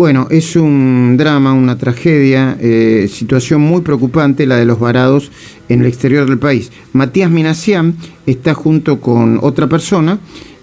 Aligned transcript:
Bueno, 0.00 0.28
es 0.30 0.56
un 0.56 1.18
drama, 1.18 1.52
una 1.52 1.76
tragedia, 1.76 2.56
eh, 2.58 3.06
situación 3.12 3.60
muy 3.60 3.82
preocupante 3.82 4.46
la 4.46 4.56
de 4.56 4.64
los 4.64 4.80
varados 4.80 5.30
en 5.68 5.80
el 5.80 5.86
exterior 5.88 6.26
del 6.26 6.38
país. 6.38 6.72
Matías 6.94 7.30
Minacián 7.30 7.96
está 8.24 8.54
junto 8.54 8.98
con 8.98 9.38
otra 9.42 9.66
persona 9.66 10.18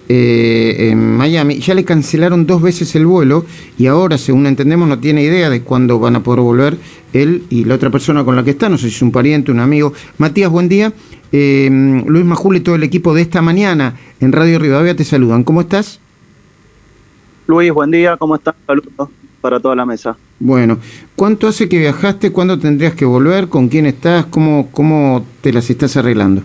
eh, 0.10 0.90
en 0.90 1.18
Miami. 1.18 1.60
Ya 1.60 1.76
le 1.76 1.86
cancelaron 1.86 2.48
dos 2.48 2.64
veces 2.64 2.96
el 2.96 3.06
vuelo 3.06 3.46
y 3.78 3.86
ahora, 3.86 4.18
según 4.18 4.48
entendemos, 4.48 4.90
no 4.90 4.98
tiene 4.98 5.22
idea 5.22 5.52
de 5.52 5.62
cuándo 5.62 6.00
van 6.00 6.16
a 6.16 6.24
poder 6.24 6.42
volver 6.42 6.78
él 7.14 7.44
y 7.52 7.64
la 7.66 7.76
otra 7.76 7.92
persona 7.92 8.26
con 8.26 8.36
la 8.36 8.44
que 8.44 8.50
está. 8.50 8.70
No 8.70 8.80
sé 8.80 8.90
si 8.90 8.96
es 8.96 9.02
un 9.04 9.12
pariente, 9.12 9.52
un 9.52 9.60
amigo. 9.60 9.94
Matías, 10.18 10.50
buen 10.50 10.68
día. 10.68 10.94
Eh, 11.32 11.70
Luis 12.08 12.26
Majul 12.26 12.58
y 12.58 12.62
todo 12.62 12.74
el 12.74 12.82
equipo 12.82 13.14
de 13.14 13.22
esta 13.22 13.44
mañana 13.44 14.00
en 14.20 14.32
Radio 14.32 14.58
Rivadavia 14.58 14.96
te 14.96 15.04
saludan. 15.04 15.44
¿Cómo 15.44 15.62
estás? 15.62 16.00
Luis, 17.46 17.72
buen 17.72 17.92
día. 17.92 18.18
¿Cómo 18.18 18.36
estás? 18.36 18.56
Saludos 18.66 19.10
para 19.42 19.60
toda 19.60 19.76
la 19.76 19.86
mesa. 19.86 20.18
Bueno, 20.40 20.78
¿cuánto 21.16 21.48
hace 21.48 21.68
que 21.68 21.80
viajaste? 21.80 22.32
¿Cuándo 22.32 22.60
tendrías 22.60 22.94
que 22.94 23.06
volver? 23.06 23.48
¿Con 23.48 23.70
quién 23.70 23.86
estás? 23.86 24.26
¿Cómo, 24.26 24.70
cómo 24.72 25.26
te 25.42 25.52
las 25.52 25.70
estás 25.70 25.98
arreglando? 25.98 26.44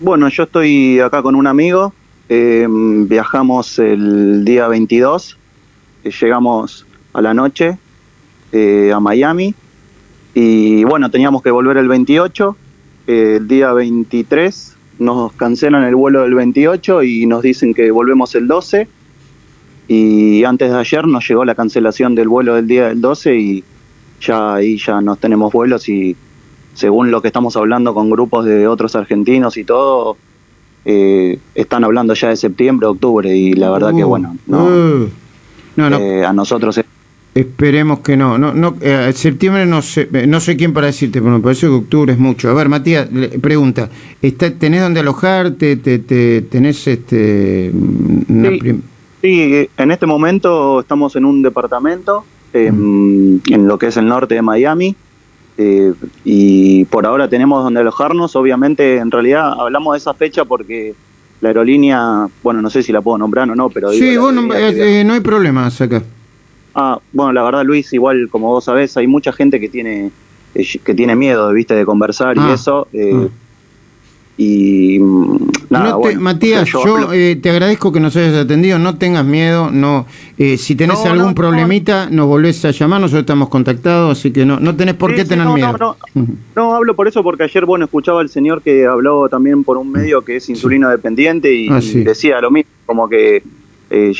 Bueno, 0.00 0.28
yo 0.28 0.44
estoy 0.44 1.00
acá 1.00 1.22
con 1.22 1.34
un 1.34 1.46
amigo. 1.46 1.92
Eh, 2.28 2.66
viajamos 2.68 3.78
el 3.78 4.44
día 4.44 4.68
22. 4.68 5.38
Eh, 6.04 6.10
llegamos 6.20 6.86
a 7.12 7.22
la 7.22 7.34
noche 7.34 7.78
eh, 8.52 8.92
a 8.94 9.00
Miami. 9.00 9.54
Y 10.34 10.84
bueno, 10.84 11.10
teníamos 11.10 11.42
que 11.42 11.50
volver 11.50 11.76
el 11.76 11.88
28. 11.88 12.56
el 13.06 13.48
día 13.48 13.72
23 13.72 14.74
nos 14.98 15.32
cancelan 15.32 15.84
el 15.84 15.96
vuelo 15.96 16.22
del 16.22 16.34
28 16.34 17.02
y 17.02 17.26
nos 17.26 17.42
dicen 17.42 17.74
que 17.74 17.90
volvemos 17.90 18.34
el 18.34 18.46
12 18.46 18.88
y 19.86 20.44
antes 20.44 20.70
de 20.70 20.78
ayer 20.78 21.06
nos 21.06 21.28
llegó 21.28 21.44
la 21.44 21.54
cancelación 21.54 22.14
del 22.14 22.28
vuelo 22.28 22.54
del 22.54 22.66
día 22.66 22.88
del 22.88 23.00
12 23.00 23.36
y 23.36 23.64
ya 24.20 24.54
ahí 24.54 24.78
ya 24.78 25.00
no 25.00 25.16
tenemos 25.16 25.52
vuelos 25.52 25.88
y 25.88 26.16
según 26.74 27.10
lo 27.10 27.22
que 27.22 27.28
estamos 27.28 27.56
hablando 27.56 27.94
con 27.94 28.10
grupos 28.10 28.44
de 28.44 28.66
otros 28.66 28.96
argentinos 28.96 29.56
y 29.56 29.64
todo, 29.64 30.16
eh, 30.84 31.38
están 31.54 31.84
hablando 31.84 32.14
ya 32.14 32.28
de 32.28 32.36
septiembre, 32.36 32.86
octubre 32.86 33.34
y 33.34 33.52
la 33.52 33.70
verdad 33.70 33.94
que 33.94 34.04
uh, 34.04 34.08
bueno, 34.08 34.36
no, 34.46 34.64
uh. 34.64 35.08
no, 35.76 35.90
no. 35.90 35.98
Eh, 35.98 36.24
a 36.24 36.32
nosotros... 36.32 36.80
Esperemos 37.34 37.98
que 37.98 38.16
no. 38.16 38.38
no, 38.38 38.54
no 38.54 38.76
eh, 38.80 39.12
septiembre 39.12 39.66
no 39.66 39.82
sé, 39.82 40.08
no 40.28 40.38
sé 40.38 40.56
quién 40.56 40.72
para 40.72 40.86
decirte, 40.86 41.20
pero 41.20 41.32
me 41.32 41.40
parece 41.40 41.66
que 41.66 41.72
octubre 41.72 42.12
es 42.12 42.18
mucho. 42.18 42.48
A 42.48 42.54
ver, 42.54 42.68
Matías, 42.68 43.08
pregunta, 43.40 43.90
está, 44.22 44.52
¿tenés 44.52 44.82
dónde 44.82 45.00
alojarte? 45.00 45.76
Te, 45.76 45.98
te, 45.98 46.42
¿Tenés 46.42 46.86
este, 46.86 47.72
una 48.28 48.50
Sí, 48.50 48.80
en 49.24 49.90
este 49.90 50.06
momento 50.06 50.80
estamos 50.80 51.16
en 51.16 51.24
un 51.24 51.42
departamento 51.42 52.24
em, 52.52 53.40
en 53.46 53.66
lo 53.66 53.78
que 53.78 53.86
es 53.86 53.96
el 53.96 54.06
norte 54.06 54.34
de 54.34 54.42
Miami 54.42 54.94
eh, 55.56 55.92
y 56.24 56.84
por 56.86 57.06
ahora 57.06 57.28
tenemos 57.28 57.64
donde 57.64 57.80
alojarnos. 57.80 58.36
Obviamente, 58.36 58.96
en 58.96 59.10
realidad 59.10 59.52
hablamos 59.58 59.94
de 59.94 59.98
esa 59.98 60.14
fecha 60.14 60.44
porque 60.44 60.94
la 61.40 61.48
aerolínea, 61.50 62.28
bueno, 62.42 62.60
no 62.60 62.70
sé 62.70 62.82
si 62.82 62.92
la 62.92 63.00
puedo 63.00 63.18
nombrar 63.18 63.48
o 63.50 63.54
no, 63.54 63.68
pero... 63.70 63.90
Sí, 63.92 64.16
bueno, 64.16 64.52
eh, 64.54 65.04
no 65.04 65.14
hay 65.14 65.20
problemas 65.20 65.80
acá. 65.80 66.02
Ah, 66.74 66.98
bueno, 67.12 67.32
la 67.32 67.42
verdad, 67.44 67.64
Luis, 67.64 67.92
igual 67.92 68.28
como 68.30 68.48
vos 68.48 68.64
sabés, 68.64 68.96
hay 68.96 69.06
mucha 69.06 69.32
gente 69.32 69.60
que 69.60 69.68
tiene 69.68 70.10
eh, 70.54 70.66
que 70.84 70.94
tiene 70.94 71.16
miedo, 71.16 71.52
viste, 71.52 71.74
de 71.74 71.84
conversar 71.84 72.36
y 72.36 72.40
ah, 72.40 72.54
eso. 72.54 72.88
Ah. 72.92 73.28
Y 74.36 74.98
mm, 74.98 75.36
nada, 75.70 75.96
Matías, 76.18 76.68
yo, 76.68 77.12
eh, 77.12 77.36
te 77.40 77.50
agradezco 77.50 77.92
que 77.92 78.00
nos 78.00 78.16
hayas 78.16 78.34
atendido, 78.34 78.80
no 78.80 78.96
tengas 78.96 79.24
miedo, 79.24 79.70
no 79.70 80.06
eh, 80.38 80.56
si 80.56 80.74
tenés 80.74 81.04
algún 81.06 81.34
problemita, 81.34 82.08
nos 82.10 82.26
volvés 82.26 82.64
a 82.64 82.72
llamar, 82.72 83.00
nosotros 83.00 83.20
estamos 83.20 83.48
contactados, 83.48 84.18
así 84.18 84.32
que 84.32 84.44
no, 84.44 84.58
no 84.58 84.74
tenés 84.74 84.94
por 84.94 85.14
qué 85.14 85.24
tener 85.24 85.46
miedo. 85.48 85.96
No, 86.54 86.74
hablo 86.74 86.94
por 86.94 87.08
eso 87.08 87.22
porque 87.22 87.42
ayer, 87.42 87.64
bueno, 87.66 87.84
escuchaba 87.84 88.20
al 88.20 88.28
señor 88.28 88.62
que 88.62 88.86
habló 88.86 89.28
también 89.28 89.64
por 89.64 89.76
un 89.76 89.90
medio 89.90 90.22
que 90.22 90.36
es 90.36 90.48
insulino 90.48 90.88
dependiente 90.88 91.52
y, 91.52 91.68
ah, 91.68 91.80
decía 91.80 92.40
lo 92.40 92.50
mismo, 92.50 92.70
como 92.86 93.08
que 93.08 93.42
eh, 93.90 94.12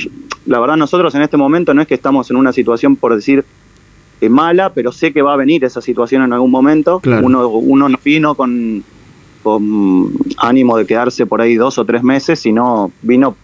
la 0.46 0.58
verdad 0.58 0.76
nosotros 0.76 1.14
en 1.14 1.22
este 1.22 1.36
momento 1.36 1.72
no 1.72 1.82
es 1.82 1.88
que 1.88 1.94
estamos 1.94 2.30
en 2.30 2.36
una 2.36 2.52
situación, 2.52 2.96
por 2.96 3.14
decir, 3.14 3.44
mala, 4.28 4.72
pero 4.72 4.90
sé 4.90 5.12
que 5.12 5.22
va 5.22 5.34
a 5.34 5.36
venir 5.36 5.64
esa 5.64 5.80
situación 5.80 6.22
en 6.22 6.32
algún 6.32 6.50
momento. 6.50 7.00
Uno, 7.04 7.48
uno 7.48 7.88
no 7.88 7.98
vino 8.02 8.34
con 8.34 8.82
con 9.44 10.10
ánimo 10.38 10.76
de 10.76 10.86
quedarse 10.86 11.26
por 11.26 11.40
ahí 11.40 11.54
dos 11.54 11.78
o 11.78 11.84
tres 11.84 12.02
meses, 12.02 12.40
sino 12.40 12.90
vino, 13.02 13.36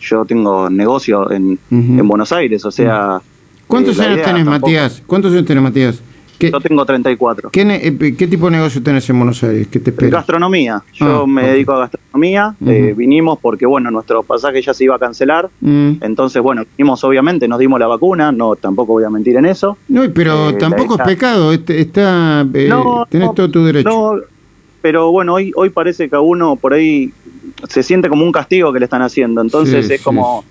yo 0.00 0.24
tengo 0.24 0.68
negocio 0.68 1.30
en, 1.30 1.58
en 1.70 2.08
Buenos 2.08 2.32
Aires, 2.32 2.64
o 2.64 2.72
sea... 2.72 3.20
¿Cuántos 3.68 3.98
eh, 4.00 4.02
años 4.02 4.22
tenés, 4.24 4.44
Matías? 4.44 5.02
¿Cuántos 5.06 5.32
años 5.32 5.44
tenés, 5.44 5.62
Matías? 5.62 6.02
Yo 6.50 6.60
tengo 6.60 6.84
34. 6.84 7.50
¿Qué, 7.50 7.62
eh, 7.62 8.16
¿Qué, 8.16 8.26
tipo 8.26 8.46
de 8.46 8.52
negocio 8.52 8.82
tenés 8.82 9.08
en 9.08 9.18
Buenos 9.18 9.42
Aires? 9.44 9.68
¿Qué 9.68 9.78
te 9.78 9.92
Gastronomía. 10.08 10.82
Yo 10.92 11.22
ah, 11.22 11.26
me 11.26 11.46
dedico 11.48 11.72
a 11.72 11.80
gastronomía. 11.80 12.54
Eh, 12.66 12.94
vinimos 12.96 13.38
porque, 13.40 13.66
bueno, 13.66 13.90
nuestro 13.90 14.22
pasaje 14.22 14.60
ya 14.62 14.74
se 14.74 14.84
iba 14.84 14.96
a 14.96 14.98
cancelar. 14.98 15.48
Mm. 15.60 15.92
Entonces, 16.00 16.42
bueno, 16.42 16.64
vinimos 16.76 17.02
obviamente, 17.04 17.46
nos 17.46 17.58
dimos 17.58 17.78
la 17.78 17.86
vacuna. 17.86 18.32
No, 18.32 18.56
tampoco 18.56 18.94
voy 18.94 19.04
a 19.04 19.10
mentir 19.10 19.36
en 19.36 19.46
eso. 19.46 19.78
No, 19.88 20.02
pero 20.12 20.54
tampoco 20.56 20.96
es 20.96 21.02
pecado. 21.02 21.52
Este, 21.52 21.80
está, 21.80 22.44
no, 22.44 23.06
tenés 23.08 23.34
todo 23.34 23.50
tu 23.50 23.64
derecho. 23.64 23.88
No, 23.88 24.20
pero 24.82 25.12
bueno, 25.12 25.34
hoy, 25.34 25.52
hoy 25.54 25.70
parece 25.70 26.08
que 26.10 26.16
a 26.16 26.20
uno 26.20 26.56
por 26.56 26.74
ahí 26.74 27.12
se 27.68 27.84
siente 27.84 28.08
como 28.08 28.24
un 28.24 28.32
castigo 28.32 28.72
que 28.72 28.80
le 28.80 28.84
están 28.84 29.00
haciendo. 29.00 29.40
Entonces 29.40 29.88
es 29.88 30.02
como, 30.02 30.44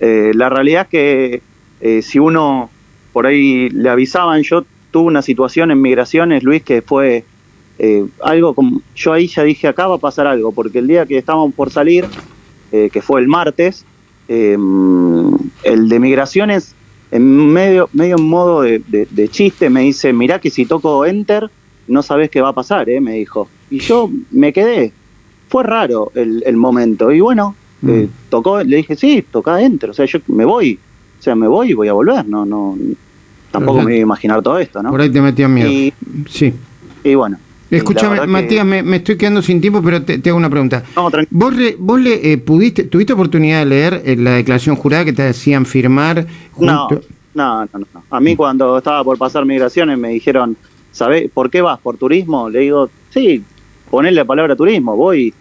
eh, 0.00 0.32
la 0.34 0.48
realidad 0.48 0.82
es 0.82 0.88
que 0.88 1.42
eh, 1.82 2.02
si 2.02 2.18
uno 2.18 2.70
por 3.12 3.26
ahí 3.26 3.68
le 3.68 3.90
avisaban, 3.90 4.42
yo 4.42 4.64
tuve 4.90 5.06
una 5.06 5.22
situación 5.22 5.70
en 5.70 5.82
migraciones, 5.82 6.42
Luis, 6.42 6.62
que 6.62 6.80
fue 6.80 7.24
eh, 7.78 8.06
algo 8.22 8.54
como, 8.54 8.80
yo 8.96 9.12
ahí 9.12 9.26
ya 9.26 9.42
dije, 9.42 9.68
acá 9.68 9.86
va 9.86 9.96
a 9.96 9.98
pasar 9.98 10.26
algo, 10.26 10.50
porque 10.52 10.78
el 10.78 10.86
día 10.86 11.04
que 11.04 11.18
estábamos 11.18 11.54
por 11.54 11.70
salir, 11.70 12.06
que 12.70 13.00
fue 13.00 13.20
el 13.22 13.28
martes, 13.28 13.86
el 14.28 15.88
de 15.88 15.98
migraciones, 15.98 16.74
en 17.10 17.50
medio, 17.50 17.88
medio 17.94 18.16
en 18.18 18.24
modo 18.24 18.60
de, 18.60 18.80
de 18.86 19.28
chiste, 19.28 19.70
me 19.70 19.80
dice, 19.80 20.12
mirá 20.12 20.38
que 20.38 20.50
si 20.50 20.66
toco 20.66 21.06
enter, 21.06 21.50
no 21.88 22.02
sabes 22.02 22.30
qué 22.30 22.40
va 22.40 22.50
a 22.50 22.52
pasar, 22.52 22.88
¿eh? 22.88 23.00
me 23.00 23.14
dijo. 23.14 23.48
Y 23.70 23.80
yo 23.80 24.10
me 24.30 24.52
quedé. 24.52 24.92
Fue 25.48 25.62
raro 25.62 26.12
el, 26.14 26.42
el 26.46 26.56
momento. 26.56 27.10
Y 27.10 27.20
bueno, 27.20 27.54
mm. 27.82 27.90
eh, 27.90 28.08
tocó, 28.28 28.62
le 28.62 28.76
dije, 28.78 28.96
sí, 28.96 29.24
toca 29.30 29.54
adentro. 29.54 29.90
O 29.90 29.94
sea, 29.94 30.06
yo 30.06 30.18
me 30.28 30.44
voy. 30.44 30.78
O 31.18 31.22
sea, 31.22 31.34
me 31.34 31.48
voy 31.48 31.70
y 31.70 31.74
voy 31.74 31.88
a 31.88 31.92
volver. 31.92 32.26
No, 32.28 32.44
no, 32.44 32.76
tampoco 33.50 33.82
me 33.82 33.92
iba 33.92 34.00
a 34.00 34.02
imaginar 34.02 34.42
todo 34.42 34.58
esto, 34.58 34.82
¿no? 34.82 34.90
Por 34.90 35.00
ahí 35.00 35.10
te 35.10 35.20
metían 35.20 35.52
miedo. 35.52 35.70
Y, 35.70 35.92
sí. 36.28 36.52
Y 37.04 37.14
bueno. 37.14 37.38
Escúchame, 37.70 38.26
Matías, 38.26 38.64
me, 38.64 38.96
estoy 38.96 39.18
quedando 39.18 39.42
sin 39.42 39.60
tiempo, 39.60 39.82
pero 39.82 40.02
te, 40.02 40.26
hago 40.26 40.38
una 40.38 40.48
pregunta. 40.48 40.84
No, 40.96 41.10
¿Vos, 41.30 41.54
vos 41.78 42.00
le 42.00 42.32
eh, 42.32 42.38
pudiste, 42.38 42.84
tuviste 42.84 43.12
oportunidad 43.12 43.58
de 43.58 43.66
leer 43.66 44.02
eh, 44.06 44.16
la 44.16 44.32
declaración 44.32 44.76
jurada 44.76 45.04
que 45.04 45.12
te 45.12 45.28
hacían 45.28 45.66
firmar? 45.66 46.26
No, 46.58 46.88
no, 47.34 47.64
no, 47.66 47.68
no. 47.72 48.02
A 48.10 48.20
mí 48.20 48.36
cuando 48.36 48.78
estaba 48.78 49.04
por 49.04 49.18
pasar 49.18 49.44
migraciones 49.44 49.98
me 49.98 50.08
dijeron, 50.08 50.56
¿sabés 50.92 51.30
por 51.30 51.50
qué 51.50 51.60
vas? 51.60 51.78
¿Por 51.78 51.98
turismo? 51.98 52.48
Le 52.48 52.60
digo, 52.60 52.88
sí, 53.10 53.44
ponerle 53.88 54.20
la 54.20 54.24
palabra 54.24 54.54
turismo, 54.56 54.96
voy, 54.96 55.32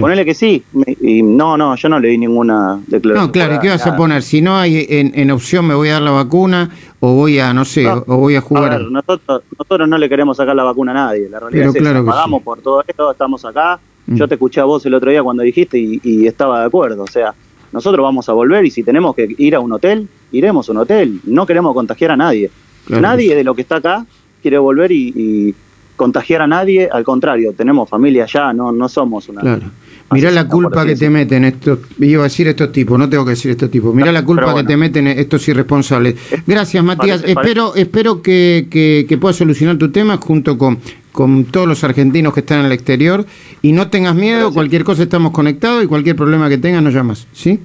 ponele 0.00 0.24
que 0.24 0.34
sí. 0.34 0.62
Y 1.00 1.22
no, 1.22 1.56
no, 1.56 1.76
yo 1.76 1.88
no 1.88 1.98
le 1.98 2.08
di 2.08 2.18
ninguna 2.18 2.80
declaración. 2.86 3.26
No, 3.26 3.32
claro, 3.32 3.54
¿y 3.56 3.58
qué 3.58 3.68
vas 3.68 3.86
a 3.86 3.96
poner? 3.96 4.22
Si 4.22 4.40
no 4.40 4.56
hay 4.56 4.86
en, 4.88 5.30
opción 5.30 5.66
me 5.66 5.74
voy 5.74 5.88
a 5.88 5.94
dar 5.94 6.02
la 6.02 6.10
vacuna 6.10 6.70
o 7.00 7.14
voy 7.14 7.38
a, 7.38 7.52
no 7.52 7.64
sé, 7.64 7.86
o 7.86 8.16
voy 8.16 8.36
a 8.36 8.40
jugar. 8.40 8.72
A 8.72 8.78
ver, 8.78 8.90
nosotros, 8.90 9.42
nosotros 9.58 9.88
no 9.88 9.98
le 9.98 10.08
queremos 10.08 10.36
sacar 10.36 10.56
la 10.56 10.64
vacuna 10.64 10.92
a 10.92 10.94
nadie. 10.94 11.28
La 11.28 11.40
realidad 11.40 11.68
es 11.68 11.74
que 11.74 11.82
pagamos 11.82 12.42
por 12.42 12.60
todo 12.60 12.82
esto, 12.86 13.10
estamos 13.10 13.44
acá. 13.44 13.78
Mm. 14.06 14.16
Yo 14.16 14.28
te 14.28 14.34
escuché 14.34 14.60
a 14.60 14.64
vos 14.64 14.84
el 14.86 14.94
otro 14.94 15.10
día 15.10 15.22
cuando 15.22 15.42
dijiste 15.42 15.78
y, 15.78 16.26
estaba 16.26 16.60
de 16.60 16.66
acuerdo. 16.66 17.02
O 17.02 17.06
sea, 17.06 17.34
nosotros 17.72 18.02
vamos 18.02 18.28
a 18.28 18.32
volver 18.32 18.64
y 18.64 18.70
si 18.70 18.82
tenemos 18.82 19.14
que 19.14 19.34
ir 19.38 19.54
a 19.54 19.60
un 19.60 19.72
hotel, 19.72 20.08
iremos 20.32 20.68
a 20.68 20.72
un 20.72 20.78
hotel. 20.78 21.20
No 21.24 21.46
queremos 21.46 21.74
contagiar 21.74 22.12
a 22.12 22.16
nadie. 22.16 22.50
nadie 22.88 23.34
de 23.34 23.44
lo 23.44 23.54
que 23.54 23.62
está 23.62 23.76
acá 23.76 24.06
quiere 24.42 24.58
volver 24.58 24.92
y 24.92 25.54
contagiar 25.96 26.42
a 26.42 26.46
nadie, 26.46 26.88
al 26.90 27.04
contrario, 27.04 27.52
tenemos 27.56 27.88
familia 27.88 28.26
ya, 28.26 28.52
no, 28.52 28.72
no 28.72 28.88
somos 28.88 29.28
una... 29.28 29.40
Claro. 29.40 29.70
Mirá 30.10 30.30
la 30.30 30.46
culpa 30.46 30.84
que 30.84 30.94
te 30.94 31.10
meten 31.10 31.44
estos, 31.44 31.78
iba 31.98 32.22
a 32.22 32.24
decir 32.24 32.46
estos 32.46 32.70
tipos, 32.70 32.98
no 32.98 33.08
tengo 33.08 33.24
que 33.24 33.30
decir 33.30 33.50
estos 33.50 33.70
tipos, 33.70 33.94
mirá 33.94 34.12
la 34.12 34.24
culpa 34.24 34.54
que 34.54 34.62
te 34.62 34.76
meten 34.76 35.08
estos 35.08 35.48
irresponsables. 35.48 36.14
Gracias 36.46 36.84
Matías, 36.84 37.24
espero, 37.26 37.74
espero 37.74 38.22
que, 38.22 38.68
que, 38.70 39.18
puedas 39.18 39.36
solucionar 39.36 39.76
tu 39.78 39.90
tema 39.90 40.18
junto 40.18 40.58
con, 40.58 40.78
con 41.10 41.46
todos 41.46 41.66
los 41.66 41.82
argentinos 41.84 42.34
que 42.34 42.40
están 42.40 42.60
en 42.60 42.66
el 42.66 42.72
exterior. 42.72 43.24
Y 43.62 43.72
no 43.72 43.88
tengas 43.88 44.14
miedo, 44.14 44.52
cualquier 44.52 44.84
cosa 44.84 45.02
estamos 45.02 45.32
conectados 45.32 45.82
y 45.82 45.86
cualquier 45.86 46.16
problema 46.16 46.48
que 46.48 46.58
tengas 46.58 46.82
nos 46.82 46.94
llamas, 46.94 47.26
¿sí? 47.32 47.58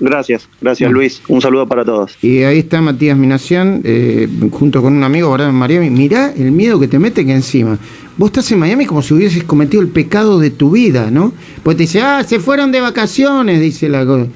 Gracias, 0.00 0.48
gracias 0.60 0.90
Luis. 0.90 1.20
Un 1.28 1.42
saludo 1.42 1.68
para 1.68 1.84
todos. 1.84 2.16
Y 2.22 2.42
ahí 2.42 2.60
está 2.60 2.80
Matías 2.80 3.16
Minacián, 3.18 3.82
eh, 3.84 4.28
junto 4.50 4.80
con 4.80 4.94
un 4.94 5.04
amigo 5.04 5.28
ahora 5.28 5.48
en 5.48 5.54
Miami. 5.54 5.90
Mirá 5.90 6.32
el 6.32 6.52
miedo 6.52 6.80
que 6.80 6.88
te 6.88 6.98
mete 6.98 7.24
que 7.26 7.32
encima. 7.32 7.78
Vos 8.16 8.30
estás 8.30 8.50
en 8.52 8.58
Miami 8.58 8.86
como 8.86 9.02
si 9.02 9.14
hubieses 9.14 9.44
cometido 9.44 9.82
el 9.82 9.88
pecado 9.88 10.38
de 10.38 10.50
tu 10.50 10.70
vida, 10.70 11.10
¿no? 11.10 11.32
Pues 11.62 11.76
te 11.76 11.82
dice, 11.82 12.00
ah, 12.00 12.24
se 12.26 12.40
fueron 12.40 12.72
de 12.72 12.80
vacaciones, 12.80 13.60
dice 13.60 13.88
la 13.88 14.04
cosa. 14.06 14.26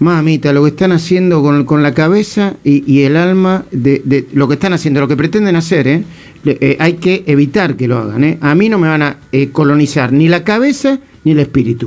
Mamita, 0.00 0.52
lo 0.52 0.62
que 0.62 0.70
están 0.70 0.92
haciendo 0.92 1.42
con, 1.42 1.64
con 1.64 1.82
la 1.82 1.92
cabeza 1.92 2.54
y, 2.62 3.02
el 3.02 3.16
alma, 3.16 3.64
de, 3.72 4.26
lo 4.32 4.46
que 4.46 4.54
están 4.54 4.72
haciendo, 4.72 5.00
lo 5.00 5.08
que 5.08 5.16
pretenden 5.16 5.56
hacer, 5.56 5.88
¿eh? 5.88 6.04
Eh, 6.44 6.76
hay 6.78 6.94
que 6.94 7.24
evitar 7.26 7.76
que 7.76 7.88
lo 7.88 7.98
hagan. 7.98 8.24
¿eh? 8.24 8.38
A 8.40 8.54
mí 8.54 8.68
no 8.68 8.78
me 8.78 8.88
van 8.88 9.02
a 9.02 9.18
colonizar 9.52 10.12
ni 10.12 10.28
la 10.28 10.44
cabeza 10.44 11.00
ni 11.24 11.32
el 11.32 11.40
espíritu. 11.40 11.86